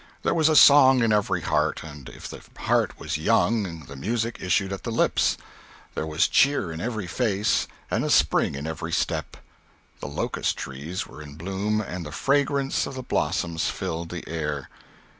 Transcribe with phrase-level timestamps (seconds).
[0.23, 4.37] There was a song in every heart; and if the heart was young the music
[4.39, 5.37] issued at the lips.
[5.93, 9.37] There was cheer in every face and a spring in every step.
[9.99, 14.69] The locust trees were in bloom and the fragrance of the blossoms filled the air.